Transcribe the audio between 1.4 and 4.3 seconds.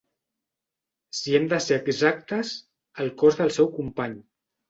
de ser exactes, el cos del seu company.